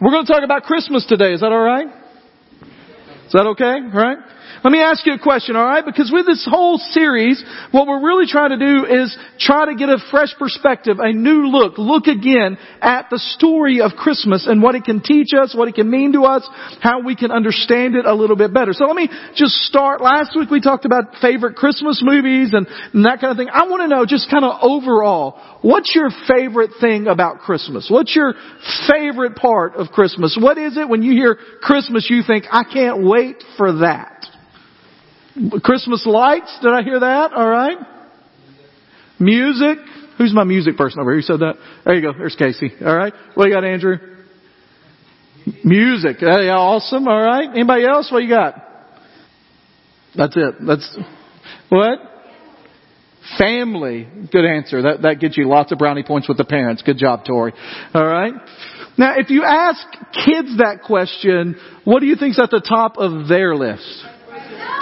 [0.00, 1.34] We're going to talk about Christmas today.
[1.34, 1.86] Is that alright?
[1.86, 3.64] Is that okay?
[3.64, 4.16] Alright?
[4.62, 5.84] Let me ask you a question, alright?
[5.84, 9.88] Because with this whole series, what we're really trying to do is try to get
[9.88, 14.74] a fresh perspective, a new look, look again at the story of Christmas and what
[14.74, 16.46] it can teach us, what it can mean to us,
[16.80, 18.72] how we can understand it a little bit better.
[18.72, 20.00] So let me just start.
[20.00, 23.48] Last week we talked about favorite Christmas movies and, and that kind of thing.
[23.52, 27.88] I want to know just kind of overall, what's your favorite thing about Christmas?
[27.90, 28.34] What's your
[28.88, 30.36] favorite part of Christmas?
[30.40, 34.26] What is it when you hear Christmas you think, I can't wait for that?
[35.62, 37.32] Christmas lights, did I hear that?
[37.32, 37.78] Alright.
[39.18, 39.78] Music.
[40.18, 41.20] Who's my music person over here?
[41.20, 41.54] Who said that?
[41.84, 42.12] There you go.
[42.16, 42.72] There's Casey.
[42.82, 43.14] Alright.
[43.34, 43.96] What you got, Andrew?
[45.64, 46.16] Music.
[46.18, 47.06] Hey, awesome.
[47.06, 47.50] Alright.
[47.50, 48.10] Anybody else?
[48.10, 48.54] What you got?
[50.16, 50.54] That's it.
[50.66, 50.98] That's,
[51.68, 51.98] what?
[53.38, 54.08] Family.
[54.32, 54.82] Good answer.
[54.82, 56.82] That, that gets you lots of brownie points with the parents.
[56.82, 57.52] Good job, Tori.
[57.94, 58.34] Alright.
[58.98, 59.80] Now, if you ask
[60.26, 64.04] kids that question, what do you think's at the top of their list?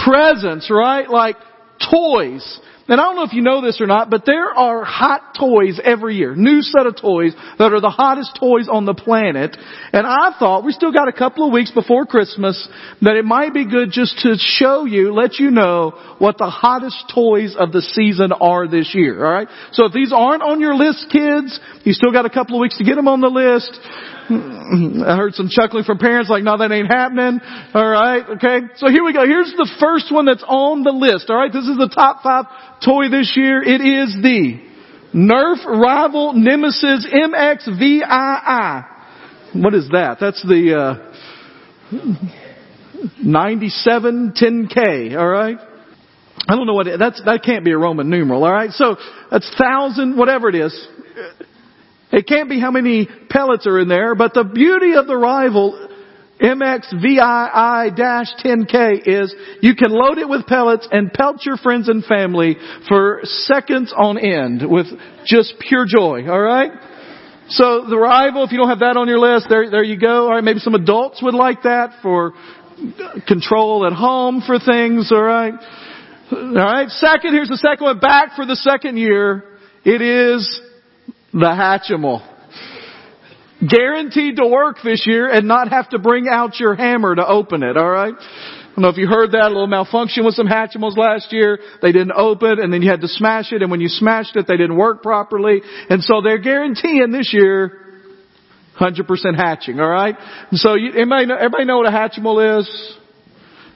[0.04, 1.08] Presents, right?
[1.08, 1.36] Like
[1.78, 2.60] toys.
[2.88, 5.78] And I don't know if you know this or not, but there are hot toys
[5.84, 6.34] every year.
[6.34, 9.54] New set of toys that are the hottest toys on the planet.
[9.92, 12.56] And I thought we still got a couple of weeks before Christmas
[13.02, 17.12] that it might be good just to show you, let you know what the hottest
[17.14, 19.22] toys of the season are this year.
[19.22, 19.48] Alright?
[19.72, 22.78] So if these aren't on your list, kids, you still got a couple of weeks
[22.78, 23.78] to get them on the list.
[24.30, 27.40] I heard some chuckling from parents like, no, that ain't happening.
[27.74, 28.64] Alright, okay.
[28.76, 29.24] So here we go.
[29.28, 31.28] Here's the first one that's on the list.
[31.28, 32.46] Alright, this is the top five
[32.84, 33.62] toy this year.
[33.62, 34.60] It is the
[35.14, 38.86] Nerf Rival Nemesis MXVII.
[39.54, 40.18] What is that?
[40.20, 41.08] That's the, uh,
[43.22, 45.58] 97 10K, alright?
[46.48, 48.70] I don't know what it, that's, that can't be a Roman numeral, alright?
[48.72, 48.96] So,
[49.30, 50.88] that's thousand, whatever it is.
[52.10, 55.87] It can't be how many pellets are in there, but the beauty of the rival
[56.40, 62.56] MXVII-10K is you can load it with pellets and pelt your friends and family
[62.88, 64.86] for seconds on end with
[65.26, 66.70] just pure joy, alright?
[67.48, 70.26] So the rival, if you don't have that on your list, there, there you go.
[70.26, 72.34] Alright, maybe some adults would like that for
[73.26, 75.54] control at home for things, alright?
[76.30, 79.42] Alright, second, here's the second one, back for the second year.
[79.84, 80.60] It is
[81.32, 82.37] the Hatchimal.
[83.66, 87.64] Guaranteed to work this year and not have to bring out your hammer to open
[87.64, 88.14] it, alright?
[88.16, 91.58] I don't know if you heard that, a little malfunction with some Hatchimals last year.
[91.82, 94.46] They didn't open and then you had to smash it and when you smashed it
[94.46, 95.62] they didn't work properly.
[95.90, 98.04] And so they're guaranteeing this year
[98.78, 100.14] 100% hatching, alright?
[100.52, 102.96] So you, everybody, know, everybody know what a Hatchimal is?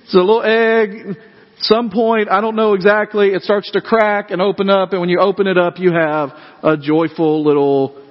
[0.05, 1.17] It's a little egg,
[1.59, 5.09] some point, I don't know exactly, it starts to crack and open up, and when
[5.09, 6.31] you open it up, you have
[6.63, 8.02] a joyful little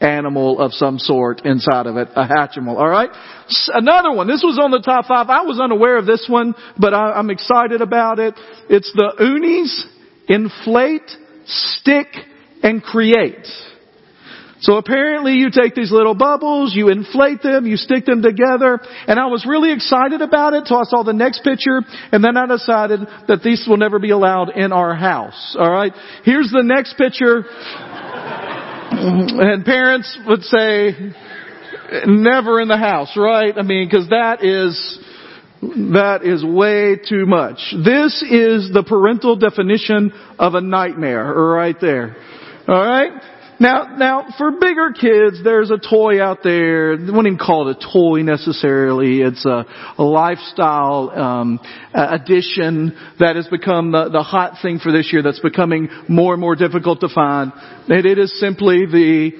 [0.00, 2.76] animal of some sort inside of it, a Hatchimal.
[2.76, 3.10] All right,
[3.68, 4.28] another one.
[4.28, 5.28] This was on the top five.
[5.28, 8.34] I was unaware of this one, but I, am excited about it.
[8.68, 9.86] It's the unis
[10.28, 11.10] Inflate,
[11.46, 12.08] Stick,
[12.62, 13.46] and Create.
[14.60, 19.18] So apparently you take these little bubbles, you inflate them, you stick them together, and
[19.18, 21.80] I was really excited about it until I saw the next picture,
[22.10, 25.56] and then I decided that these will never be allowed in our house.
[25.56, 25.92] Alright?
[26.24, 27.44] Here's the next picture.
[28.90, 30.92] And parents would say,
[32.06, 33.56] never in the house, right?
[33.56, 34.98] I mean, cause that is,
[35.62, 37.58] that is way too much.
[37.84, 42.16] This is the parental definition of a nightmare right there.
[42.68, 43.12] Alright?
[43.60, 46.92] Now, now, for bigger kids, there's a toy out there.
[46.92, 49.20] I wouldn't even call it a toy necessarily.
[49.20, 49.66] It's a,
[49.98, 51.60] a lifestyle um,
[51.92, 55.22] addition that has become the, the hot thing for this year.
[55.22, 57.52] That's becoming more and more difficult to find.
[57.88, 59.32] And it is simply the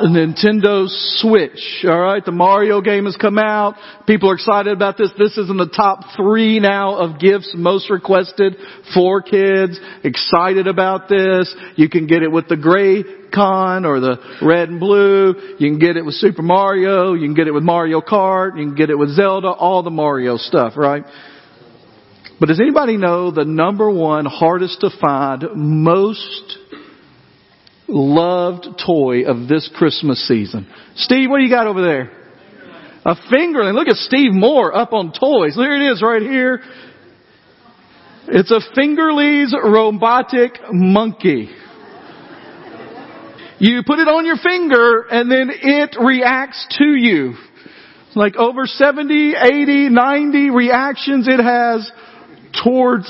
[0.00, 0.86] Nintendo
[1.20, 1.84] Switch.
[1.84, 3.76] All right, the Mario game has come out.
[4.06, 5.10] People are excited about this.
[5.18, 8.56] This is in the top three now of gifts most requested
[8.94, 9.78] for kids.
[10.04, 11.54] Excited about this.
[11.76, 13.02] You can get it with the gray
[13.32, 15.56] con or the red and blue.
[15.58, 17.14] You can get it with Super Mario.
[17.14, 18.58] You can get it with Mario Kart.
[18.58, 19.48] You can get it with Zelda.
[19.48, 21.04] All the Mario stuff, right?
[22.38, 26.58] But does anybody know the number one hardest to find, most
[27.92, 30.66] loved toy of this Christmas season.
[30.96, 32.10] Steve, what do you got over there?
[33.04, 33.74] A fingerling.
[33.74, 35.54] Look at Steve Moore up on toys.
[35.56, 36.60] There it is right here.
[38.28, 41.50] It's a Fingerlings robotic monkey.
[43.58, 47.34] You put it on your finger and then it reacts to you.
[48.14, 51.90] Like over 70, 80, 90 reactions it has
[52.64, 53.06] towards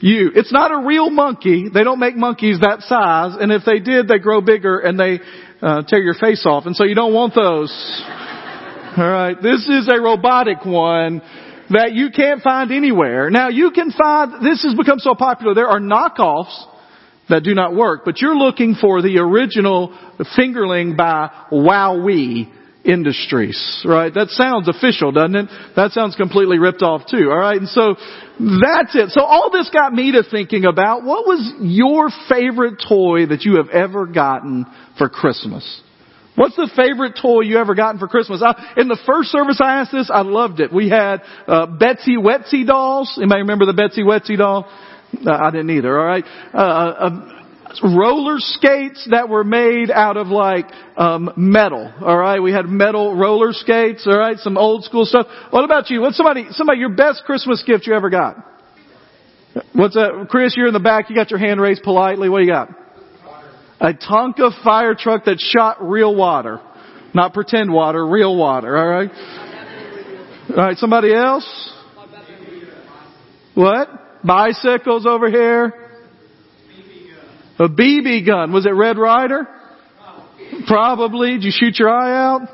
[0.00, 0.30] you.
[0.34, 1.68] It's not a real monkey.
[1.72, 3.36] They don't make monkeys that size.
[3.40, 5.20] And if they did, they grow bigger and they,
[5.62, 7.70] uh, tear your face off, and so you don't want those.
[8.96, 11.22] All right, this is a robotic one
[11.70, 13.30] that you can't find anywhere.
[13.30, 16.66] Now you can find, this has become so popular, there are knockoffs
[17.28, 19.96] that do not work, but you're looking for the original
[20.36, 24.12] fingerling by WowWee Industries, right?
[24.12, 25.48] That sounds official, doesn't it?
[25.76, 27.58] That sounds completely ripped off too, alright?
[27.58, 27.94] And so,
[28.40, 29.10] that's it.
[29.10, 33.56] So all this got me to thinking about what was your favorite toy that you
[33.56, 34.64] have ever gotten
[34.96, 35.82] for Christmas?
[36.36, 38.42] What's the favorite toy you ever gotten for Christmas?
[38.42, 40.72] I, in the first service I asked this, I loved it.
[40.72, 43.12] We had uh, Betsy Wetsy dolls.
[43.18, 44.64] Anybody remember the Betsy Wetsy doll?
[45.14, 45.98] Uh, I didn't either.
[45.98, 46.24] All right.
[46.54, 47.39] Uh, uh,
[47.82, 51.92] roller skates that were made out of like um, metal.
[52.00, 54.06] All right, we had metal roller skates.
[54.06, 55.26] All right, some old school stuff.
[55.50, 56.00] What about you?
[56.00, 58.36] What's somebody somebody your best Christmas gift you ever got?
[59.72, 60.54] What's that, Chris?
[60.56, 61.10] You're in the back.
[61.10, 62.28] You got your hand raised politely.
[62.28, 62.70] What do you got?
[63.80, 66.60] A Tonka fire truck that shot real water,
[67.14, 68.76] not pretend water, real water.
[68.76, 69.10] All right.
[70.50, 70.76] All right.
[70.76, 71.46] Somebody else?
[73.54, 73.88] What?
[74.24, 75.79] Bicycles over here.
[77.60, 78.52] A BB gun.
[78.52, 79.46] Was it Red Ryder?
[80.66, 81.34] Probably.
[81.34, 82.48] Did you shoot your eye out?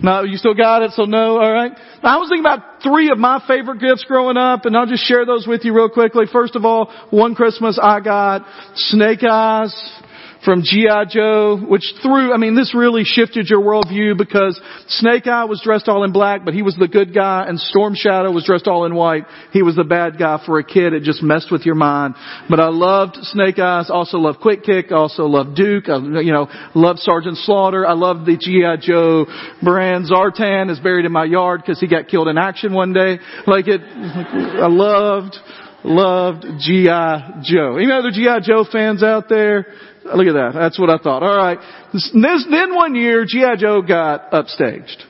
[0.00, 1.72] No, you still got it, so no, alright.
[2.02, 5.26] I was thinking about three of my favorite gifts growing up, and I'll just share
[5.26, 6.24] those with you real quickly.
[6.32, 10.01] First of all, one Christmas I got Snake Eyes
[10.44, 11.04] from G.I.
[11.04, 15.88] Joe, which threw, I mean, this really shifted your worldview because Snake Eye was dressed
[15.88, 18.84] all in black, but he was the good guy, and Storm Shadow was dressed all
[18.84, 19.24] in white.
[19.52, 20.94] He was the bad guy for a kid.
[20.94, 22.14] It just messed with your mind.
[22.50, 26.48] But I loved Snake Eyes, also loved Quick Kick, also loved Duke, I, you know,
[26.74, 27.86] loved Sergeant Slaughter.
[27.86, 28.76] I loved the G.I.
[28.80, 29.26] Joe
[29.62, 30.06] brand.
[30.10, 33.18] Zartan is buried in my yard because he got killed in action one day.
[33.46, 35.36] Like it, I loved,
[35.84, 37.42] loved G.I.
[37.44, 37.76] Joe.
[37.76, 38.40] Any other G.I.
[38.40, 39.66] Joe fans out there?
[40.04, 40.52] Look at that.
[40.54, 41.22] That's what I thought.
[41.22, 41.58] All right.
[41.92, 43.56] This, then one year, G.I.
[43.56, 45.02] Joe got upstaged.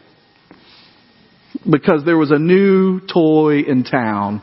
[1.68, 4.42] Because there was a new toy in town.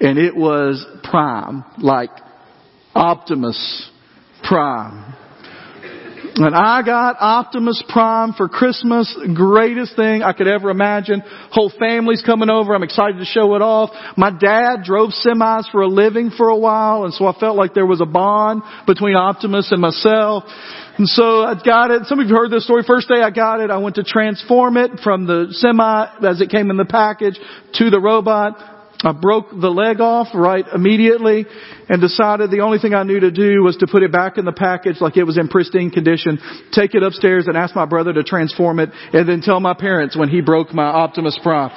[0.00, 1.64] And it was Prime.
[1.78, 2.10] Like
[2.94, 3.90] Optimus
[4.42, 5.09] Prime.
[6.36, 9.14] And I got Optimus Prime for Christmas.
[9.34, 11.22] Greatest thing I could ever imagine.
[11.50, 12.74] Whole family's coming over.
[12.74, 13.90] I'm excited to show it off.
[14.16, 17.74] My dad drove semis for a living for a while, and so I felt like
[17.74, 20.44] there was a bond between Optimus and myself.
[20.98, 22.04] And so I got it.
[22.06, 22.84] Some of you heard this story.
[22.86, 26.50] First day I got it, I went to transform it from the semi as it
[26.50, 27.38] came in the package
[27.74, 28.79] to the robot.
[29.02, 31.46] I broke the leg off right immediately
[31.88, 34.44] and decided the only thing I knew to do was to put it back in
[34.44, 36.38] the package like it was in pristine condition,
[36.72, 40.16] take it upstairs and ask my brother to transform it and then tell my parents
[40.16, 41.70] when he broke my Optimus Prime.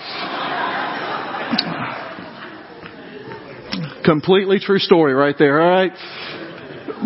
[4.04, 5.94] Completely true story right there, alright?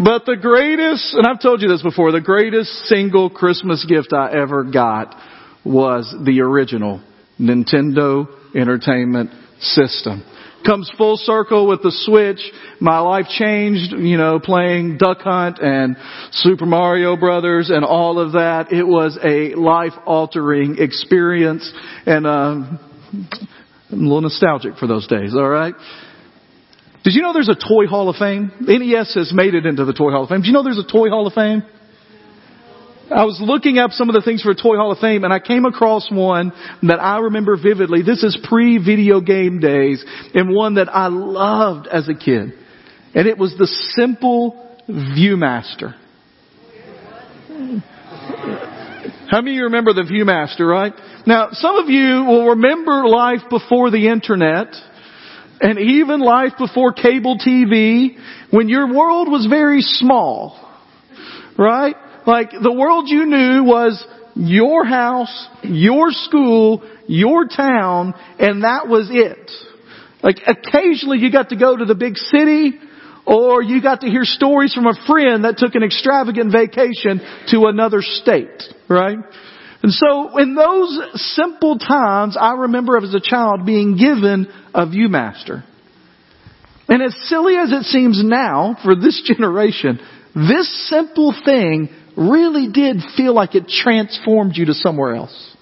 [0.04, 4.32] But the greatest, and I've told you this before, the greatest single Christmas gift I
[4.32, 5.16] ever got
[5.64, 7.02] was the original
[7.40, 9.30] Nintendo Entertainment
[9.60, 10.24] system.
[10.66, 12.40] Comes full circle with the Switch.
[12.80, 15.96] My life changed, you know, playing Duck Hunt and
[16.32, 18.72] Super Mario Brothers and all of that.
[18.72, 21.72] It was a life altering experience
[22.06, 22.78] and, uh,
[23.90, 25.76] I'm a little nostalgic for those days, alright?
[27.04, 28.52] Did you know there's a Toy Hall of Fame?
[28.60, 30.42] NES has made it into the Toy Hall of Fame.
[30.42, 31.64] Did you know there's a Toy Hall of Fame?
[33.10, 35.40] I was looking up some of the things for Toy Hall of Fame and I
[35.40, 36.52] came across one
[36.84, 38.02] that I remember vividly.
[38.02, 42.54] This is pre-video game days and one that I loved as a kid.
[43.16, 45.96] And it was the simple Viewmaster.
[49.30, 50.94] How many of you remember the Viewmaster, right?
[51.26, 54.68] Now, some of you will remember life before the internet
[55.62, 58.18] and even life before cable TV
[58.52, 60.64] when your world was very small.
[61.58, 61.96] Right?
[62.28, 64.06] Like the world you knew was
[64.36, 69.50] your house, your school, your town, and that was it.
[70.22, 72.74] Like occasionally you got to go to the big city,
[73.26, 77.68] or you got to hear stories from a friend that took an extravagant vacation to
[77.68, 79.20] another state, right?
[79.82, 81.00] And so in those
[81.34, 85.64] simple times, I remember as a child being given a Viewmaster.
[86.90, 90.00] And as silly as it seems now for this generation,
[90.36, 95.56] this simple thing really did feel like it transformed you to somewhere else.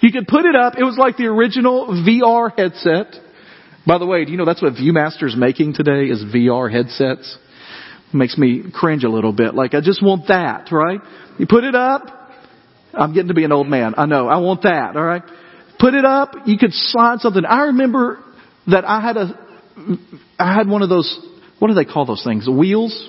[0.00, 0.74] You could put it up.
[0.78, 3.14] It was like the original VR headset.
[3.86, 7.38] By the way, do you know that's what Viewmaster's making today is VR headsets?
[8.12, 9.54] Makes me cringe a little bit.
[9.54, 11.00] Like I just want that, right?
[11.38, 12.02] You put it up.
[12.92, 13.94] I'm getting to be an old man.
[13.96, 14.28] I know.
[14.28, 15.22] I want that, alright?
[15.78, 16.34] Put it up.
[16.46, 17.44] You could slide something.
[17.44, 18.22] I remember
[18.66, 19.38] that I had a,
[20.38, 21.18] I had one of those,
[21.58, 22.46] what do they call those things?
[22.48, 23.08] Wheels?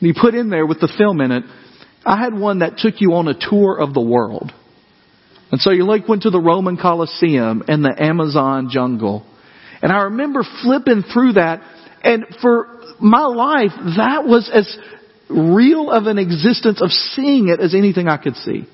[0.00, 1.44] You put in there with the film in it
[2.04, 4.52] I had one that took you on a tour of the world.
[5.50, 9.24] And so you like went to the Roman Colosseum and the Amazon jungle.
[9.82, 11.62] And I remember flipping through that
[12.04, 12.68] and for
[13.00, 14.76] my life, that was as
[15.28, 18.66] real of an existence of seeing it as anything I could see.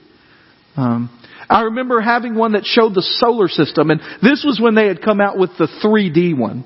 [0.76, 1.16] Um,
[1.48, 5.00] I remember having one that showed the solar system, and this was when they had
[5.00, 6.64] come out with the 3D one.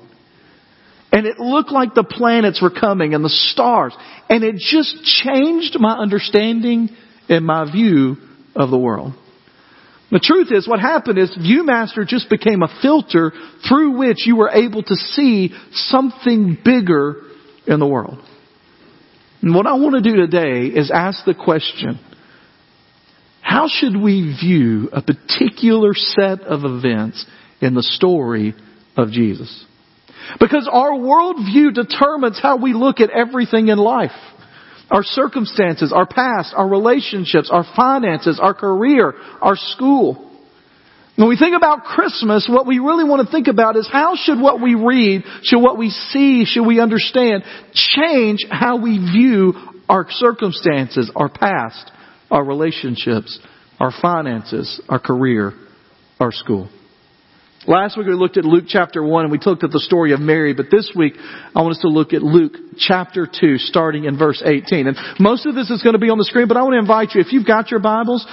[1.15, 3.95] And it looked like the planets were coming and the stars.
[4.29, 6.89] And it just changed my understanding
[7.29, 8.17] and my view
[8.53, 9.13] of the world.
[10.11, 13.31] The truth is, what happened is Viewmaster just became a filter
[13.65, 17.21] through which you were able to see something bigger
[17.65, 18.21] in the world.
[19.41, 21.97] And what I want to do today is ask the question,
[23.39, 27.25] how should we view a particular set of events
[27.61, 28.53] in the story
[28.97, 29.65] of Jesus?
[30.39, 34.11] Because our worldview determines how we look at everything in life.
[34.91, 40.21] Our circumstances, our past, our relationships, our finances, our career, our school.
[41.15, 44.39] When we think about Christmas, what we really want to think about is how should
[44.39, 49.53] what we read, should what we see, should we understand, change how we view
[49.87, 51.91] our circumstances, our past,
[52.29, 53.39] our relationships,
[53.79, 55.53] our finances, our career,
[56.19, 56.69] our school.
[57.67, 60.19] Last week we looked at Luke chapter 1 and we looked at the story of
[60.19, 64.19] Mary, but this week I want us to look at Luke chapter 2 starting in
[64.19, 64.85] verse 18.
[64.85, 66.77] And most of this is going to be on the screen, but I want to
[66.77, 68.23] invite you, if you've got your Bibles,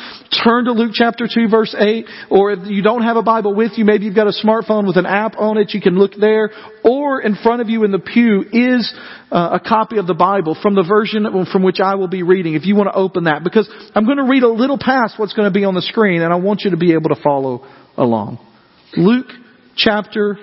[0.45, 3.73] turn to Luke chapter 2 verse 8, or if you don't have a Bible with
[3.77, 6.51] you, maybe you've got a smartphone with an app on it, you can look there,
[6.85, 8.93] or in front of you in the pew is
[9.31, 12.53] uh, a copy of the Bible from the version from which I will be reading
[12.53, 15.33] if you want to open that, because I'm going to read a little past what's
[15.33, 17.67] going to be on the screen and I want you to be able to follow
[17.97, 18.52] along.
[18.97, 19.29] Luke
[19.77, 20.37] chapter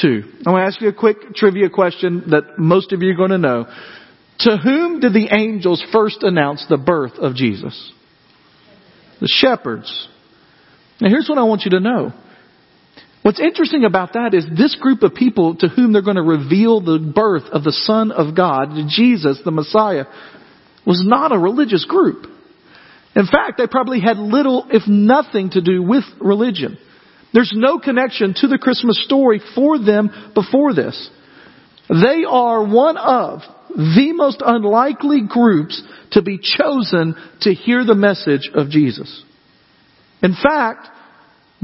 [0.00, 0.22] 2.
[0.46, 3.30] I want to ask you a quick trivia question that most of you are going
[3.30, 3.66] to know.
[4.40, 7.92] To whom did the angels first announce the birth of Jesus?
[9.20, 10.08] The shepherds.
[11.00, 12.12] Now here's what I want you to know.
[13.22, 16.80] What's interesting about that is this group of people to whom they're going to reveal
[16.80, 20.04] the birth of the Son of God, Jesus, the Messiah,
[20.86, 22.26] was not a religious group.
[23.14, 26.78] In fact, they probably had little, if nothing, to do with religion.
[27.32, 31.10] There's no connection to the Christmas story for them before this.
[31.88, 33.40] They are one of
[33.76, 35.82] the most unlikely groups
[36.12, 39.24] to be chosen to hear the message of Jesus.
[40.22, 40.88] In fact,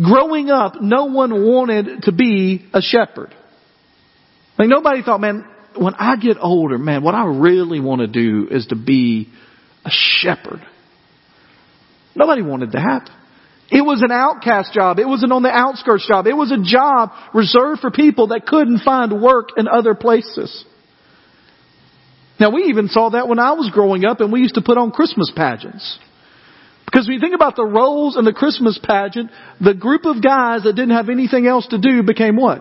[0.03, 3.35] growing up, no one wanted to be a shepherd.
[4.59, 5.45] Like nobody thought, man,
[5.77, 9.29] when I get older, man, what I really want to do is to be
[9.85, 10.61] a shepherd.
[12.15, 13.11] Nobody wanted that.
[13.71, 14.99] It was an outcast job.
[14.99, 16.27] It was an on the outskirts job.
[16.27, 20.65] It was a job reserved for people that couldn't find work in other places.
[22.39, 24.79] Now we even saw that when I was growing up and we used to put
[24.79, 25.99] on Christmas pageants.
[26.85, 29.31] Because when you think about the roles in the Christmas pageant,
[29.61, 32.61] the group of guys that didn't have anything else to do became what?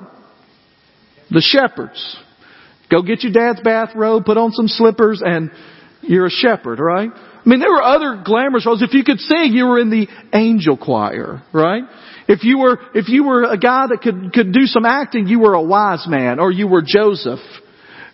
[1.29, 2.17] The shepherds.
[2.89, 5.51] Go get your dad's bathrobe, put on some slippers, and
[6.01, 7.11] you're a shepherd, right?
[7.45, 8.81] I mean, there were other glamorous roles.
[8.81, 11.83] If you could sing, you were in the angel choir, right?
[12.27, 15.39] If you were, if you were a guy that could, could do some acting, you
[15.39, 17.39] were a wise man, or you were Joseph.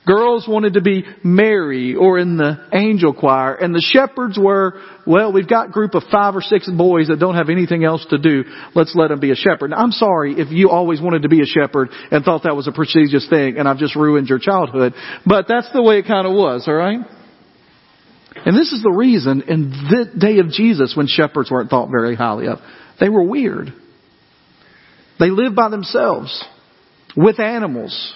[0.06, 3.54] Girls wanted to be Mary or in the angel choir.
[3.54, 7.20] And the shepherds were, well, we've got a group of five or six boys that
[7.20, 8.44] don't have anything else to do.
[8.74, 9.70] Let's let them be a shepherd.
[9.70, 12.68] Now, I'm sorry if you always wanted to be a shepherd and thought that was
[12.68, 14.94] a prestigious thing and I've just ruined your childhood.
[15.26, 17.02] But that's the way it kind of was, alright?
[18.46, 22.16] And this is the reason in the day of Jesus when shepherds weren't thought very
[22.16, 22.60] highly of.
[23.00, 23.74] They were weird.
[25.20, 26.44] They lived by themselves
[27.16, 28.14] with animals,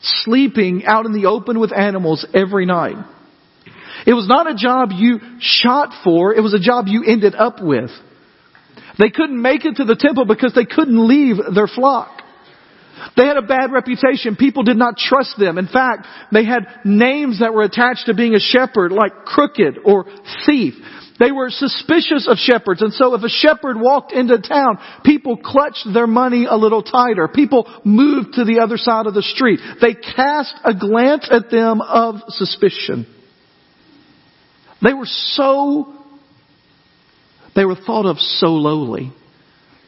[0.00, 2.96] sleeping out in the open with animals every night.
[4.06, 7.62] It was not a job you shot for, it was a job you ended up
[7.62, 7.90] with.
[8.98, 12.20] They couldn't make it to the temple because they couldn't leave their flock.
[13.16, 14.36] They had a bad reputation.
[14.36, 15.58] People did not trust them.
[15.58, 20.06] In fact, they had names that were attached to being a shepherd, like crooked or
[20.46, 20.74] thief.
[21.18, 22.82] They were suspicious of shepherds.
[22.82, 27.28] And so if a shepherd walked into town, people clutched their money a little tighter.
[27.28, 29.60] People moved to the other side of the street.
[29.80, 33.06] They cast a glance at them of suspicion.
[34.82, 35.94] They were so,
[37.54, 39.12] they were thought of so lowly.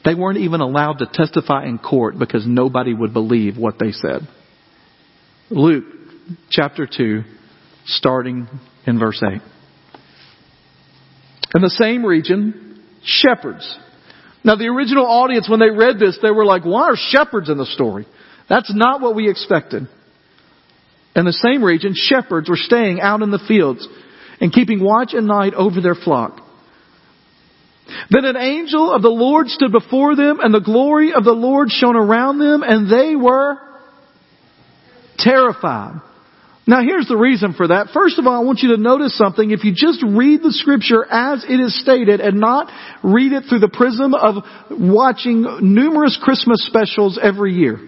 [0.06, 4.20] They weren't even allowed to testify in court because nobody would believe what they said.
[5.50, 5.84] Luke
[6.48, 7.24] chapter 2,
[7.86, 8.46] starting
[8.86, 9.42] in verse 8.
[11.56, 13.78] In the same region, shepherds.
[14.44, 17.58] Now the original audience, when they read this, they were like, why are shepherds in
[17.58, 18.06] the story?
[18.48, 19.88] That's not what we expected.
[21.16, 23.88] In the same region, shepherds were staying out in the fields
[24.40, 26.45] and keeping watch at night over their flock.
[28.10, 31.70] Then an angel of the Lord stood before them, and the glory of the Lord
[31.70, 33.58] shone around them, and they were
[35.18, 36.00] terrified.
[36.68, 37.88] Now here's the reason for that.
[37.94, 39.52] First of all, I want you to notice something.
[39.52, 42.72] If you just read the scripture as it is stated and not
[43.04, 47.78] read it through the prism of watching numerous Christmas specials every year.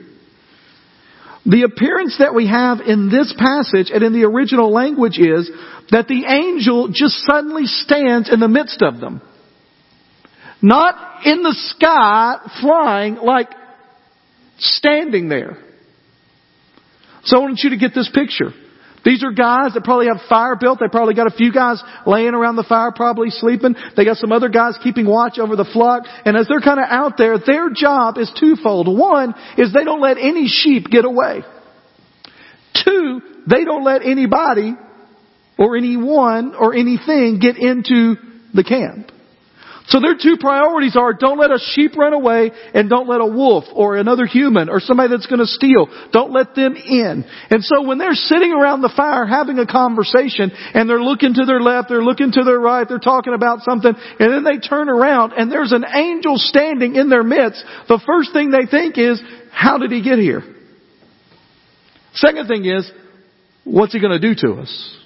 [1.44, 5.50] The appearance that we have in this passage and in the original language is
[5.90, 9.22] that the angel just suddenly stands in the midst of them.
[10.60, 13.50] Not in the sky flying, like
[14.58, 15.58] standing there.
[17.24, 18.50] So I want you to get this picture.
[19.04, 20.80] These are guys that probably have fire built.
[20.80, 23.76] They probably got a few guys laying around the fire, probably sleeping.
[23.96, 26.04] They got some other guys keeping watch over the flock.
[26.24, 28.86] And as they're kind of out there, their job is twofold.
[28.88, 31.42] One is they don't let any sheep get away.
[32.84, 34.74] Two, they don't let anybody
[35.58, 38.16] or anyone or anything get into
[38.52, 39.12] the camp.
[39.88, 43.26] So their two priorities are don't let a sheep run away and don't let a
[43.26, 47.24] wolf or another human or somebody that's going to steal, don't let them in.
[47.48, 51.46] And so when they're sitting around the fire having a conversation and they're looking to
[51.46, 54.90] their left, they're looking to their right, they're talking about something and then they turn
[54.90, 59.22] around and there's an angel standing in their midst, the first thing they think is,
[59.50, 60.42] how did he get here?
[62.12, 62.90] Second thing is,
[63.64, 64.97] what's he going to do to us?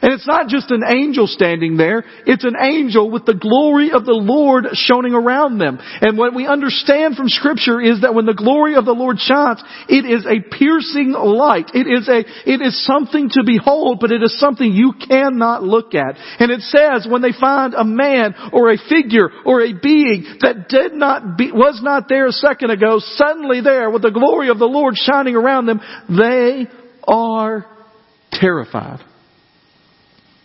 [0.00, 4.04] And it's not just an angel standing there, it's an angel with the glory of
[4.04, 5.78] the Lord shining around them.
[5.80, 9.62] And what we understand from scripture is that when the glory of the Lord shines,
[9.88, 11.70] it is a piercing light.
[11.74, 15.94] It is a, it is something to behold, but it is something you cannot look
[15.94, 16.16] at.
[16.38, 20.68] And it says when they find a man or a figure or a being that
[20.68, 24.58] did not be, was not there a second ago, suddenly there with the glory of
[24.58, 26.66] the Lord shining around them, they
[27.06, 27.66] are
[28.32, 29.00] terrified.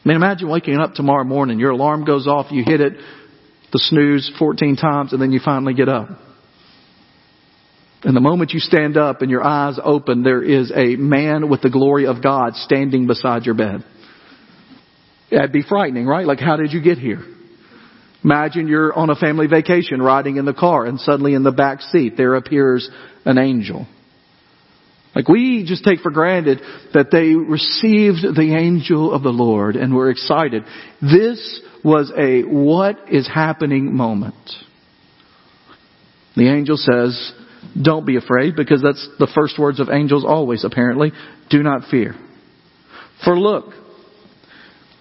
[0.04, 2.94] I mean, imagine waking up tomorrow morning, your alarm goes off, you hit it,
[3.72, 6.10] the snooze 14 times, and then you finally get up.
[8.04, 11.62] And the moment you stand up and your eyes open, there is a man with
[11.62, 13.86] the glory of God standing beside your bed.
[15.32, 16.28] That'd be frightening, right?
[16.28, 17.24] Like, how did you get here?
[18.24, 21.82] Imagine you're on a family vacation riding in the car and suddenly in the back
[21.82, 22.90] seat there appears
[23.26, 23.88] an angel.
[25.16, 26.60] Like we just take for granted
[26.94, 30.64] that they received the angel of the Lord and were excited.
[31.02, 34.36] This was a what is happening moment.
[36.36, 37.34] The angel says,
[37.80, 41.12] don't be afraid because that's the first words of angels always apparently.
[41.50, 42.16] Do not fear.
[43.24, 43.74] For look,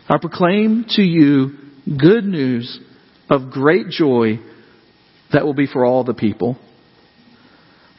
[0.09, 1.53] I proclaim to you
[1.87, 2.79] good news
[3.31, 4.40] of great joy
[5.33, 6.59] that will be for all the people.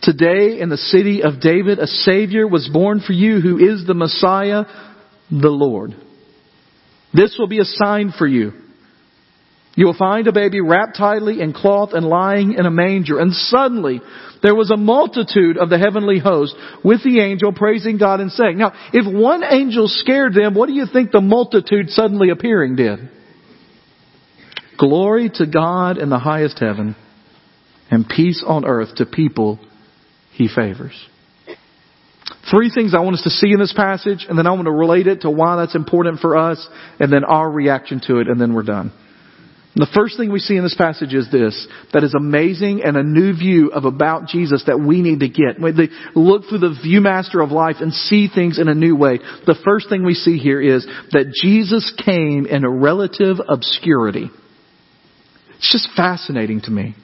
[0.03, 3.93] Today in the city of David, a Savior was born for you who is the
[3.93, 4.65] Messiah,
[5.31, 5.95] the Lord.
[7.13, 8.51] This will be a sign for you.
[9.75, 13.17] You will find a baby wrapped tightly in cloth and lying in a manger.
[13.17, 14.01] And suddenly
[14.43, 18.57] there was a multitude of the heavenly host with the angel praising God and saying,
[18.57, 23.09] now if one angel scared them, what do you think the multitude suddenly appearing did?
[24.77, 26.97] Glory to God in the highest heaven
[27.89, 29.59] and peace on earth to people
[30.33, 30.93] he favors.
[32.51, 34.71] Three things I want us to see in this passage, and then I want to
[34.71, 36.65] relate it to why that's important for us,
[36.99, 38.91] and then our reaction to it, and then we're done.
[39.75, 43.01] The first thing we see in this passage is this, that is amazing and a
[43.01, 45.59] new view of about Jesus that we need to get.
[45.59, 49.17] They look through the viewmaster of life and see things in a new way,
[49.47, 54.29] the first thing we see here is that Jesus came in a relative obscurity.
[55.57, 56.95] It's just fascinating to me.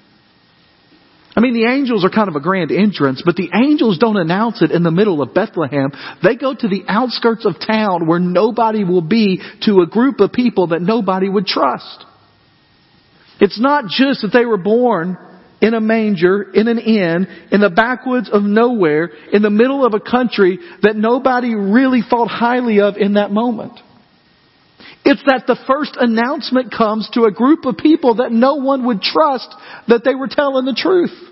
[1.39, 4.61] I mean, the angels are kind of a grand entrance, but the angels don't announce
[4.61, 5.89] it in the middle of Bethlehem.
[6.21, 10.33] They go to the outskirts of town where nobody will be to a group of
[10.33, 12.03] people that nobody would trust.
[13.39, 15.17] It's not just that they were born
[15.61, 19.93] in a manger, in an inn, in the backwoods of nowhere, in the middle of
[19.93, 23.79] a country that nobody really thought highly of in that moment.
[25.05, 29.01] It's that the first announcement comes to a group of people that no one would
[29.01, 29.47] trust
[29.87, 31.27] that they were telling the truth.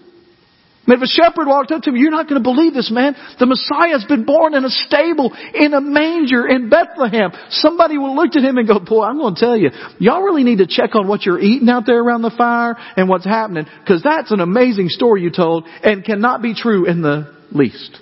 [0.96, 3.16] If a shepherd walked up to me, you're not going to believe this, man.
[3.40, 7.32] The Messiah has been born in a stable, in a manger in Bethlehem.
[7.50, 10.44] Somebody will look at him and go, boy, I'm going to tell you, y'all really
[10.44, 13.66] need to check on what you're eating out there around the fire and what's happening,
[13.82, 18.00] because that's an amazing story you told and cannot be true in the least.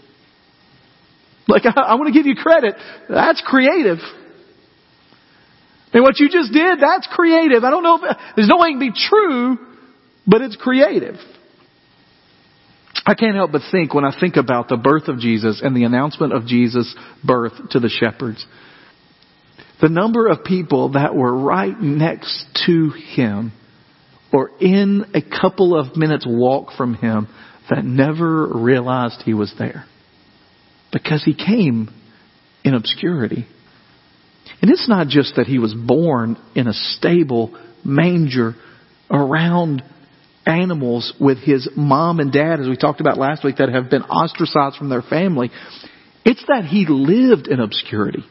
[1.48, 2.76] Like, I, I want to give you credit.
[3.10, 3.98] That's creative.
[5.92, 7.64] And what you just did, that's creative.
[7.64, 9.58] I don't know if, there's no way it can be true,
[10.28, 11.16] but it's creative.
[13.06, 15.84] I can't help but think when I think about the birth of Jesus and the
[15.84, 18.46] announcement of Jesus' birth to the shepherds.
[19.82, 23.52] The number of people that were right next to him
[24.32, 27.28] or in a couple of minutes walk from him
[27.70, 29.86] that never realized he was there.
[30.92, 31.90] Because he came
[32.64, 33.48] in obscurity.
[34.62, 38.56] And it's not just that he was born in a stable manger
[39.12, 39.84] around
[40.46, 44.04] animals with his mom and dad, as we talked about last week, that have been
[44.04, 45.50] ostracized from their family.
[46.24, 48.24] It's that he lived in obscurity.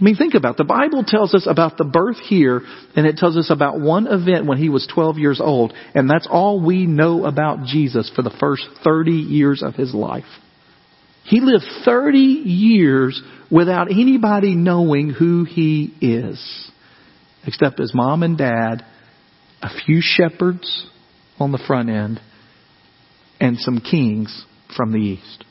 [0.00, 0.58] I mean, think about it.
[0.58, 2.62] The Bible tells us about the birth here,
[2.94, 6.28] and it tells us about one event when he was 12 years old, and that's
[6.30, 10.24] all we know about Jesus for the first 30 years of his life.
[11.24, 16.70] He lived 30 years without anybody knowing who he is,
[17.44, 18.84] except his mom and dad,
[19.62, 20.88] a few shepherds
[21.38, 22.20] on the front end,
[23.40, 24.44] and some kings
[24.76, 25.44] from the east.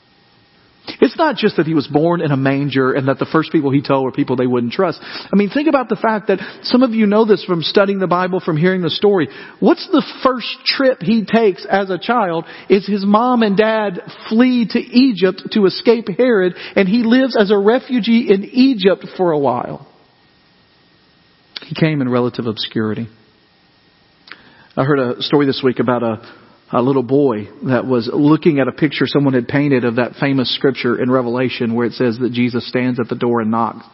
[1.02, 3.72] It's not just that he was born in a manger and that the first people
[3.72, 5.00] he told were people they wouldn't trust.
[5.02, 8.08] I mean, think about the fact that some of you know this from studying the
[8.08, 9.28] Bible, from hearing the story.
[9.60, 14.68] What's the first trip he takes as a child is his mom and dad flee
[14.72, 19.40] to Egypt to escape Herod and he lives as a refugee in Egypt for a
[19.40, 19.88] while.
[21.64, 23.10] He came in relative obscurity.
[24.78, 26.22] I heard a story this week about a
[26.72, 30.54] a little boy that was looking at a picture someone had painted of that famous
[30.54, 33.86] scripture in Revelation where it says that Jesus stands at the door and knocks.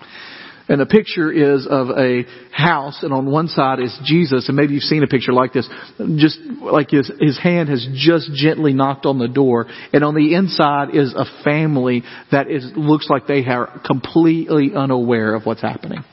[0.68, 4.74] And the picture is of a house, and on one side is Jesus, and maybe
[4.74, 5.70] you've seen a picture like this,
[6.16, 10.34] just like his, his hand has just gently knocked on the door, and on the
[10.34, 16.04] inside is a family that is, looks like they are completely unaware of what's happening.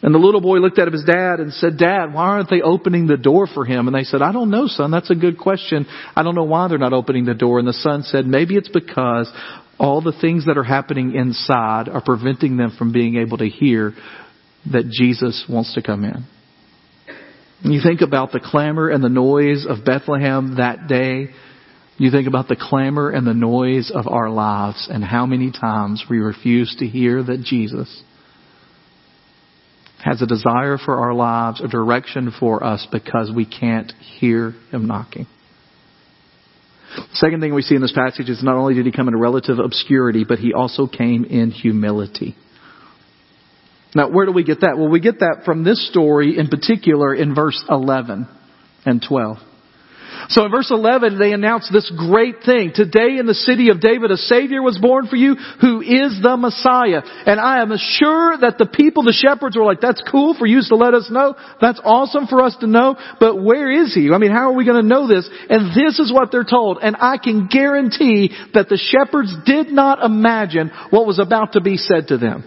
[0.00, 3.08] And the little boy looked at his dad and said, Dad, why aren't they opening
[3.08, 3.88] the door for him?
[3.88, 4.92] And they said, I don't know, son.
[4.92, 5.86] That's a good question.
[6.14, 7.58] I don't know why they're not opening the door.
[7.58, 9.30] And the son said, maybe it's because
[9.78, 13.92] all the things that are happening inside are preventing them from being able to hear
[14.72, 16.26] that Jesus wants to come in.
[17.62, 21.30] You think about the clamor and the noise of Bethlehem that day.
[21.96, 26.04] You think about the clamor and the noise of our lives and how many times
[26.08, 28.02] we refuse to hear that Jesus
[30.04, 34.86] has a desire for our lives, a direction for us because we can't hear him
[34.86, 35.26] knocking.
[37.12, 39.58] Second thing we see in this passage is not only did he come in relative
[39.58, 42.34] obscurity, but he also came in humility.
[43.94, 44.76] Now, where do we get that?
[44.76, 48.28] Well, we get that from this story in particular in verse 11
[48.84, 49.38] and 12.
[50.28, 52.72] So in verse 11, they announce this great thing.
[52.74, 56.36] Today in the city of David, a Savior was born for you who is the
[56.36, 57.02] Messiah.
[57.26, 60.60] And I am sure that the people, the shepherds were like, that's cool for you
[60.68, 61.34] to let us know.
[61.60, 62.96] That's awesome for us to know.
[63.20, 64.10] But where is he?
[64.12, 65.28] I mean, how are we going to know this?
[65.48, 66.78] And this is what they're told.
[66.82, 71.76] And I can guarantee that the shepherds did not imagine what was about to be
[71.76, 72.44] said to them.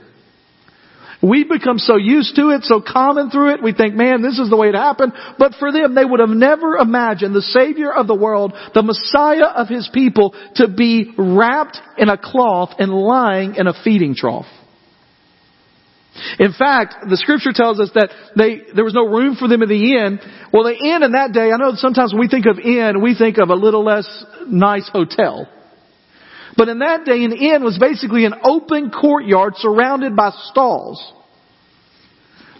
[1.21, 4.49] We become so used to it, so common through it, we think, man, this is
[4.49, 5.13] the way it happened.
[5.37, 9.45] But for them, they would have never imagined the Savior of the world, the Messiah
[9.45, 14.47] of His people, to be wrapped in a cloth and lying in a feeding trough.
[16.39, 19.69] In fact, the scripture tells us that they, there was no room for them in
[19.69, 20.19] the inn.
[20.51, 23.15] Well, the inn in that day, I know sometimes when we think of inn, we
[23.15, 25.47] think of a little less nice hotel.
[26.57, 31.01] But in that day, an inn was basically an open courtyard surrounded by stalls.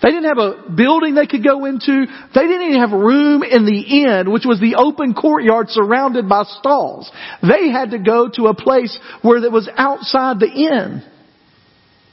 [0.01, 2.05] They didn't have a building they could go into.
[2.33, 6.43] They didn't even have room in the inn, which was the open courtyard surrounded by
[6.59, 7.11] stalls.
[7.43, 11.03] They had to go to a place where it was outside the inn.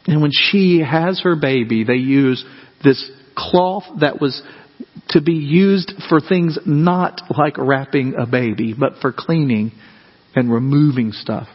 [0.06, 2.44] And when she has her baby, they use
[2.84, 4.42] this cloth that was
[5.10, 9.72] to be used for things not like wrapping a baby, but for cleaning
[10.34, 11.48] and removing stuff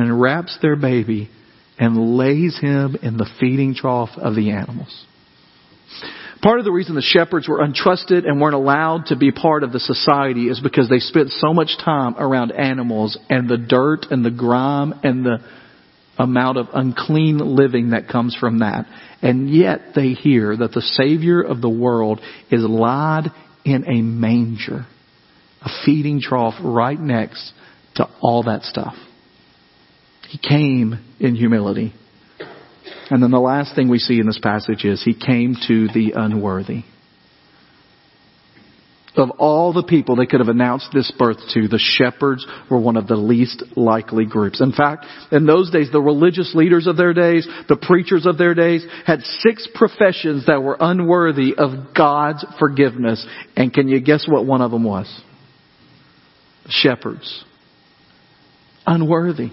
[0.00, 1.30] and wraps their baby
[1.78, 5.06] and lays him in the feeding trough of the animals.
[6.42, 9.72] Part of the reason the shepherds were untrusted and weren't allowed to be part of
[9.72, 14.24] the society is because they spent so much time around animals and the dirt and
[14.24, 15.38] the grime and the
[16.18, 18.86] amount of unclean living that comes from that.
[19.20, 23.30] And yet they hear that the Savior of the world is lied
[23.64, 24.86] in a manger,
[25.60, 27.52] a feeding trough right next
[27.96, 28.94] to all that stuff.
[30.30, 31.92] He came in humility.
[33.10, 36.12] And then the last thing we see in this passage is he came to the
[36.14, 36.84] unworthy.
[39.16, 42.96] Of all the people they could have announced this birth to, the shepherds were one
[42.96, 44.60] of the least likely groups.
[44.60, 48.54] In fact, in those days, the religious leaders of their days, the preachers of their
[48.54, 53.26] days, had six professions that were unworthy of God's forgiveness.
[53.56, 55.12] And can you guess what one of them was?
[56.68, 57.44] Shepherds.
[58.86, 59.50] Unworthy.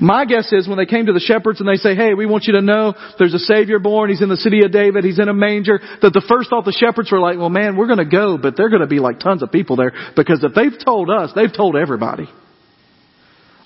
[0.00, 2.44] My guess is when they came to the shepherds and they say, hey, we want
[2.44, 5.28] you to know there's a Savior born, he's in the city of David, he's in
[5.28, 8.38] a manger, that the first thought the shepherds were like, well man, we're gonna go,
[8.38, 11.52] but they're gonna be like tons of people there, because if they've told us, they've
[11.52, 12.28] told everybody.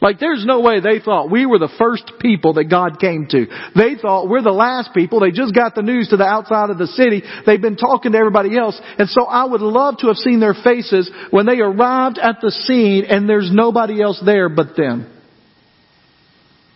[0.01, 3.47] Like there's no way they thought we were the first people that God came to.
[3.75, 5.19] They thought we're the last people.
[5.19, 7.23] They just got the news to the outside of the city.
[7.45, 8.81] They've been talking to everybody else.
[8.97, 12.53] And so I would love to have seen their faces when they arrived at the
[12.53, 15.18] scene and there's nobody else there but them.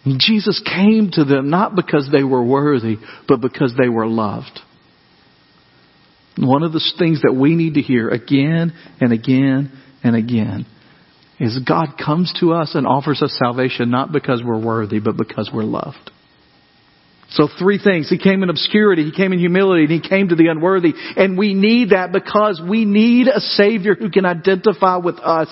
[0.05, 2.97] Jesus came to them not because they were worthy,
[3.29, 4.61] but because they were loved.
[6.39, 10.67] One of the things that we need to hear again and again and again
[11.39, 15.51] is God comes to us and offers us salvation not because we're worthy, but because
[15.53, 16.11] we're loved.
[17.31, 18.11] So three things.
[18.11, 20.93] He came in obscurity, He came in humility, and He came to the unworthy.
[21.17, 25.49] And we need that because we need a Savior who can identify with us.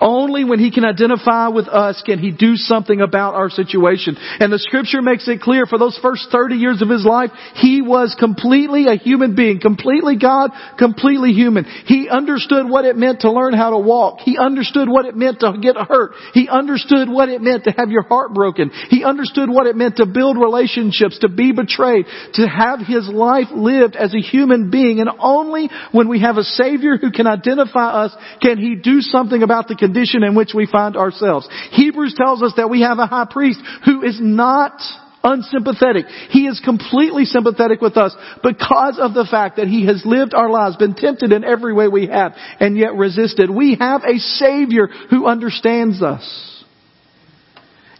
[0.00, 4.16] Only when He can identify with us can He do something about our situation.
[4.18, 7.80] And the scripture makes it clear for those first 30 years of His life, He
[7.80, 11.64] was completely a human being, completely God, completely human.
[11.64, 14.20] He understood what it meant to learn how to walk.
[14.20, 16.12] He understood what it meant to get hurt.
[16.32, 18.70] He understood what it meant to have your heart broken.
[18.90, 23.48] He understood what it meant to build relationships, to be betrayed, to have His life
[23.54, 25.00] lived as a human being.
[25.00, 29.42] And only when we have a Savior who can identify us can He do something
[29.42, 31.48] about the condition in which we find ourselves.
[31.72, 34.80] Hebrews tells us that we have a high priest who is not
[35.22, 36.06] unsympathetic.
[36.30, 40.50] He is completely sympathetic with us because of the fact that he has lived our
[40.50, 43.50] lives, been tempted in every way we have, and yet resisted.
[43.50, 46.50] We have a Savior who understands us.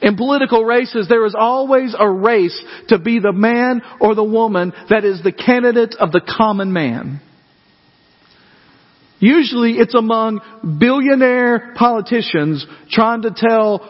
[0.03, 4.73] In political races, there is always a race to be the man or the woman
[4.91, 7.23] that is the candidate of the common man.
[9.25, 10.43] Usually it's among
[10.79, 13.81] billionaire politicians trying to tell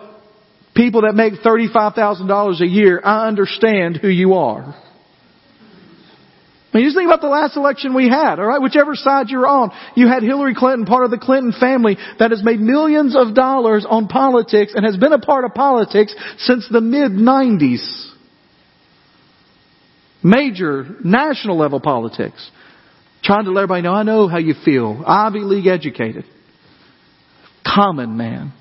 [0.76, 4.62] people that make $35,000 a year, I understand who you are.
[6.72, 8.62] I mean, just think about the last election we had, alright?
[8.62, 12.44] Whichever side you're on, you had Hillary Clinton, part of the Clinton family, that has
[12.44, 16.80] made millions of dollars on politics and has been a part of politics since the
[16.80, 18.12] mid 90s.
[20.22, 22.52] Major national level politics.
[23.24, 25.02] Trying to let everybody know, I know how you feel.
[25.06, 26.24] Ivy League educated.
[27.66, 28.52] Common man.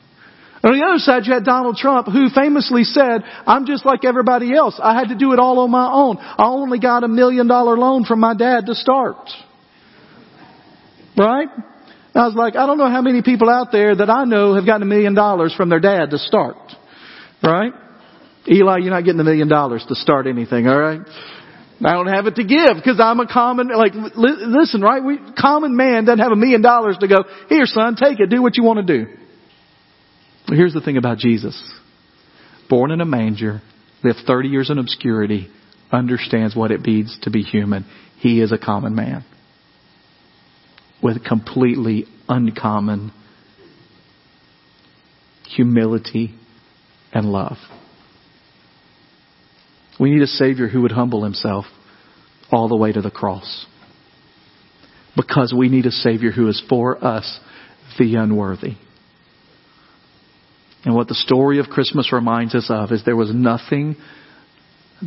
[0.63, 4.55] On the other side, you had Donald Trump, who famously said, I'm just like everybody
[4.55, 4.79] else.
[4.81, 6.17] I had to do it all on my own.
[6.17, 9.17] I only got a million dollar loan from my dad to start.
[11.17, 11.49] Right?
[12.15, 14.65] I was like, I don't know how many people out there that I know have
[14.65, 16.55] gotten a million dollars from their dad to start.
[17.43, 17.73] Right?
[18.49, 21.01] Eli, you're not getting a million dollars to start anything, alright?
[21.85, 25.03] I don't have it to give because I'm a common, like, listen, right?
[25.03, 28.41] We, common man doesn't have a million dollars to go, here son, take it, do
[28.41, 29.11] what you want to do.
[30.47, 31.61] But here's the thing about Jesus.
[32.69, 33.61] Born in a manger,
[34.03, 35.49] lived 30 years in obscurity,
[35.91, 37.85] understands what it means to be human.
[38.19, 39.25] He is a common man.
[41.01, 43.11] With completely uncommon
[45.45, 46.33] humility
[47.11, 47.57] and love.
[49.99, 51.65] We need a Savior who would humble himself
[52.51, 53.65] all the way to the cross.
[55.15, 57.39] Because we need a Savior who is for us,
[57.99, 58.75] the unworthy.
[60.85, 63.95] And what the story of Christmas reminds us of is there was nothing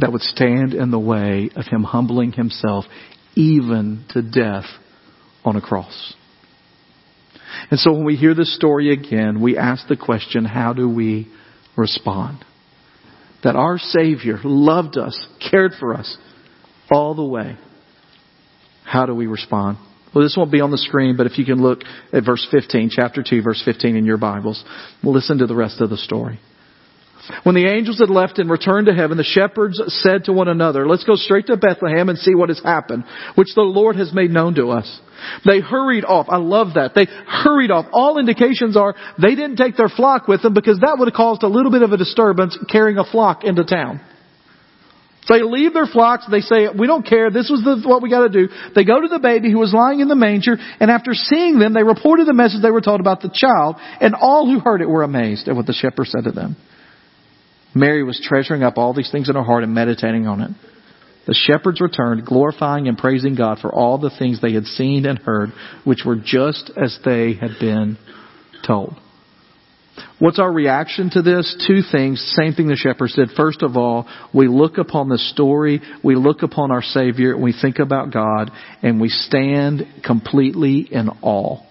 [0.01, 2.85] that would stand in the way of him humbling himself
[3.35, 4.65] even to death
[5.45, 6.15] on a cross.
[7.71, 11.29] And so when we hear this story again, we ask the question, how do we
[11.77, 12.45] respond?
[13.47, 16.19] That our Savior loved us, cared for us
[16.91, 17.57] all the way.
[18.85, 19.79] How do we respond?
[20.13, 21.83] Well, this won't be on the screen, but if you can look
[22.13, 24.65] at verse 15, chapter 2, verse 15 in your Bibles,
[25.05, 26.41] listen to the rest of the story.
[27.43, 30.87] When the angels had left and returned to heaven, the shepherds said to one another,
[30.87, 34.31] let's go straight to Bethlehem and see what has happened, which the Lord has made
[34.31, 35.01] known to us.
[35.45, 36.27] They hurried off.
[36.29, 36.95] I love that.
[36.95, 37.87] They hurried off.
[37.93, 41.43] All indications are they didn't take their flock with them because that would have caused
[41.43, 44.01] a little bit of a disturbance carrying a flock into town.
[45.27, 46.25] So they leave their flocks.
[46.31, 47.31] They say, we don't care.
[47.31, 48.49] This was the, what we got to do.
[48.77, 50.57] They go to the baby who was lying in the manger.
[50.79, 53.75] And after seeing them, they reported the message they were told about the child.
[54.01, 56.57] And all who heard it were amazed at what the shepherd said to them.
[57.77, 60.51] Mary was treasuring up all these things in her heart and meditating on it.
[61.27, 65.19] The shepherds returned, glorifying and praising God for all the things they had seen and
[65.19, 65.51] heard,
[65.85, 67.99] which were just as they had been
[68.67, 68.97] told.
[70.19, 71.65] What's our reaction to this?
[71.67, 72.21] Two things.
[72.37, 73.31] Same thing the shepherds did.
[73.37, 77.53] First of all, we look upon the story, we look upon our Savior, and we
[77.53, 78.51] think about God,
[78.83, 81.66] and we stand completely in awe.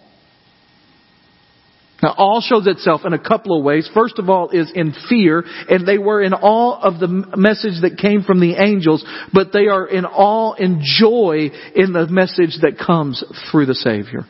[2.06, 3.90] Now, all shows itself in a couple of ways.
[3.92, 7.98] First of all is in fear, and they were in awe of the message that
[7.98, 12.78] came from the angels, but they are in awe and joy in the message that
[12.78, 14.24] comes through the Savior.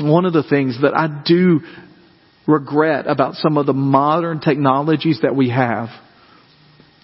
[0.00, 1.60] One of the things that I do
[2.48, 5.90] regret about some of the modern technologies that we have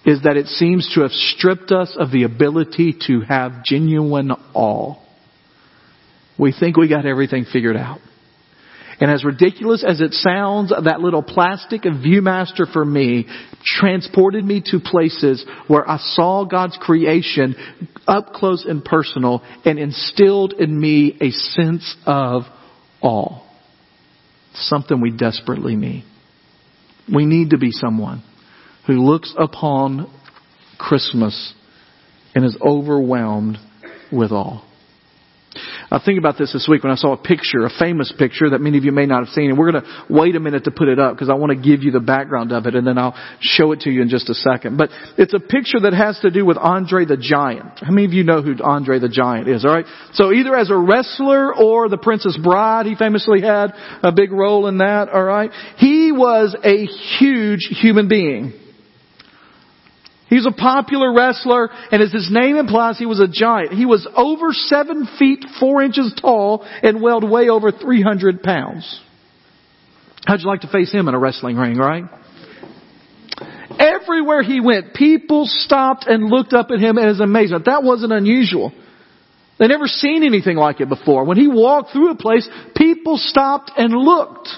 [0.04, 4.96] is that it seems to have stripped us of the ability to have genuine awe.
[6.36, 8.00] We think we got everything figured out.
[9.00, 13.26] And as ridiculous as it sounds, that little plastic Viewmaster for me
[13.64, 17.54] transported me to places where I saw God's creation
[18.08, 22.42] up close and personal and instilled in me a sense of
[23.00, 23.40] awe.
[24.54, 26.04] Something we desperately need.
[27.12, 28.24] We need to be someone
[28.86, 30.10] who looks upon
[30.76, 31.54] Christmas
[32.34, 33.58] and is overwhelmed
[34.10, 34.64] with awe.
[35.90, 38.60] I think about this this week when I saw a picture, a famous picture that
[38.60, 40.70] many of you may not have seen, and we're going to wait a minute to
[40.70, 42.98] put it up because I want to give you the background of it, and then
[42.98, 44.76] I'll show it to you in just a second.
[44.76, 47.78] But it's a picture that has to do with Andre the Giant.
[47.80, 49.64] How many of you know who Andre the Giant is?
[49.64, 53.72] All right, so either as a wrestler or the Princess Bride, he famously had
[54.02, 55.08] a big role in that.
[55.08, 56.86] All right, he was a
[57.18, 58.67] huge human being.
[60.28, 63.72] He's a popular wrestler, and as his name implies, he was a giant.
[63.72, 69.00] He was over seven feet, four inches tall, and weighed way over 300 pounds.
[70.26, 72.04] How'd you like to face him in a wrestling ring, right?
[73.78, 77.64] Everywhere he went, people stopped and looked up at him as amazement.
[77.64, 78.72] That wasn't unusual.
[79.58, 81.24] They'd never seen anything like it before.
[81.24, 84.48] When he walked through a place, people stopped and looked.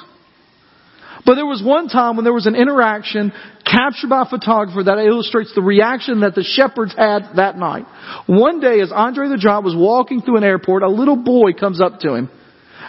[1.24, 3.32] But there was one time when there was an interaction
[3.70, 7.84] captured by a photographer that illustrates the reaction that the shepherds had that night.
[8.26, 11.80] One day as Andre the Giant was walking through an airport, a little boy comes
[11.80, 12.30] up to him.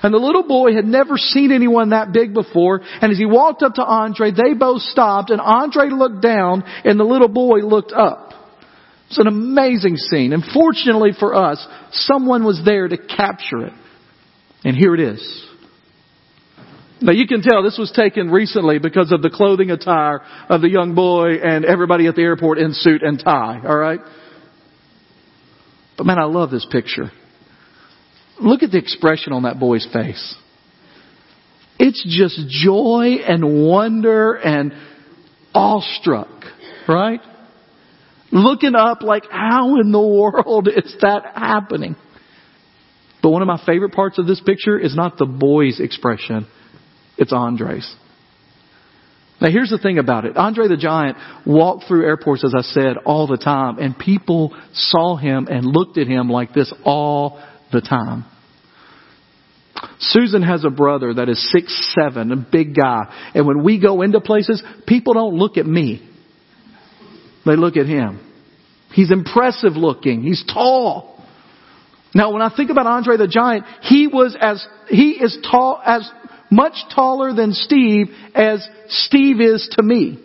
[0.04, 2.82] And the little boy had never seen anyone that big before.
[3.02, 7.00] And as he walked up to Andre, they both stopped and Andre looked down and
[7.00, 8.34] the little boy looked up.
[9.10, 10.34] It's an amazing scene.
[10.34, 13.74] And fortunately for us, someone was there to capture it.
[14.64, 15.51] And here it is.
[17.02, 20.70] Now you can tell this was taken recently because of the clothing attire of the
[20.70, 24.02] young boy and everybody at the airport in suit and tie, alright?
[25.98, 27.12] But man, I love this picture.
[28.40, 30.36] Look at the expression on that boy's face.
[31.80, 34.72] It's just joy and wonder and
[35.56, 36.30] awestruck,
[36.88, 37.20] right?
[38.32, 41.96] Looking up like, how in the world is that happening?
[43.24, 46.48] But one of my favorite parts of this picture is not the boy's expression
[47.18, 47.96] it's Andre's.
[49.42, 50.38] Now here's the thing about it.
[50.38, 55.16] Andre the Giant walked through airports, as I said, all the time, and people saw
[55.18, 58.26] him and looked at him like this all the time.
[60.00, 64.04] Susan has a brother that is six seven, a big guy, and when we go
[64.04, 66.08] into places, people don't look at me.
[67.46, 68.20] They look at him.
[68.94, 70.22] He's impressive looking.
[70.22, 71.24] He's tall.
[72.14, 76.10] Now when I think about Andre the Giant, he was as, he is tall as
[76.52, 80.20] much taller than Steve as Steve is to me.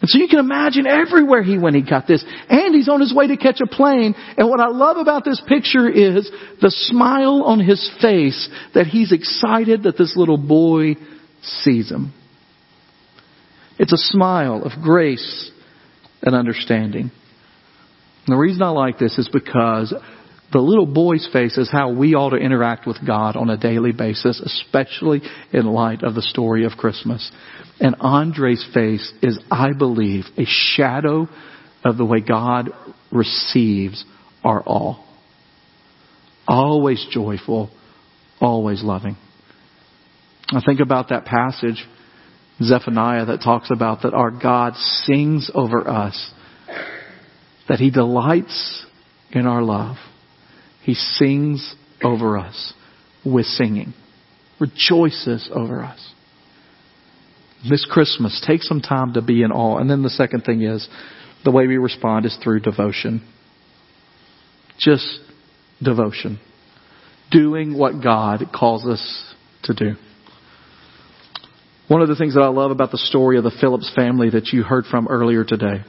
[0.00, 2.24] And so you can imagine everywhere he went, he got this.
[2.48, 4.14] And he's on his way to catch a plane.
[4.38, 6.30] And what I love about this picture is
[6.62, 10.96] the smile on his face that he's excited that this little boy
[11.42, 12.14] sees him.
[13.78, 15.50] It's a smile of grace
[16.22, 17.10] and understanding.
[18.26, 19.92] And the reason I like this is because
[20.52, 23.92] the little boy's face is how we ought to interact with God on a daily
[23.92, 27.30] basis, especially in light of the story of Christmas.
[27.78, 31.28] And Andre's face is, I believe, a shadow
[31.84, 32.70] of the way God
[33.12, 34.04] receives
[34.42, 35.06] our all.
[36.48, 37.70] Always joyful,
[38.40, 39.16] always loving.
[40.48, 41.86] I think about that passage,
[42.60, 46.32] Zephaniah, that talks about that our God sings over us,
[47.68, 48.84] that He delights
[49.30, 49.96] in our love.
[50.90, 52.72] He sings over us
[53.24, 53.94] with singing,
[54.58, 56.04] rejoices over us.
[57.68, 59.78] This Christmas, take some time to be in awe.
[59.78, 60.88] And then the second thing is
[61.44, 63.22] the way we respond is through devotion.
[64.80, 65.20] Just
[65.80, 66.40] devotion.
[67.30, 69.92] Doing what God calls us to do.
[71.86, 74.48] One of the things that I love about the story of the Phillips family that
[74.48, 75.84] you heard from earlier today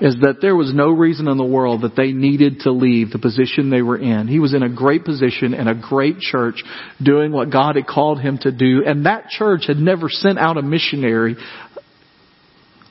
[0.00, 3.18] is that there was no reason in the world that they needed to leave the
[3.18, 4.28] position they were in.
[4.28, 6.62] He was in a great position in a great church
[7.02, 10.56] doing what God had called him to do, and that church had never sent out
[10.56, 11.36] a missionary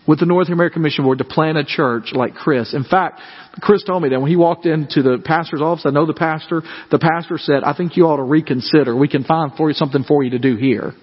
[0.08, 2.74] with the North American Mission Board to plant a church like Chris.
[2.74, 3.20] In fact,
[3.60, 6.62] Chris told me that when he walked into the pastor's office, I know the pastor,
[6.90, 8.96] the pastor said, I think you ought to reconsider.
[8.96, 10.94] We can find for you something for you to do here.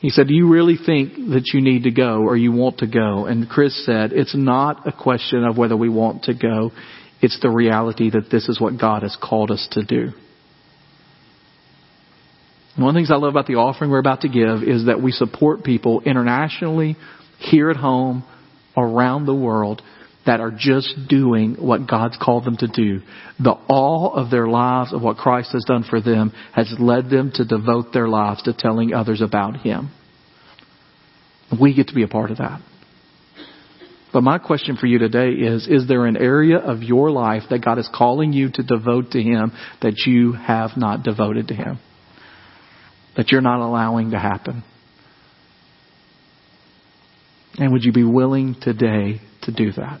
[0.00, 2.86] He said, do you really think that you need to go or you want to
[2.86, 3.26] go?
[3.26, 6.70] And Chris said, it's not a question of whether we want to go.
[7.20, 10.12] It's the reality that this is what God has called us to do.
[12.76, 15.02] One of the things I love about the offering we're about to give is that
[15.02, 16.96] we support people internationally,
[17.38, 18.22] here at home,
[18.76, 19.82] around the world
[20.28, 23.00] that are just doing what God's called them to do.
[23.40, 27.32] The all of their lives of what Christ has done for them has led them
[27.34, 29.90] to devote their lives to telling others about Him.
[31.60, 32.60] We get to be a part of that.
[34.12, 37.64] But my question for you today is, is there an area of your life that
[37.64, 39.52] God is calling you to devote to Him
[39.82, 41.80] that you have not devoted to Him?
[43.18, 44.62] that you're not allowing to happen?
[47.58, 50.00] And would you be willing today to do that?